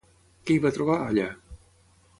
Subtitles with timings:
[0.49, 1.29] Què hi va trobar, allà?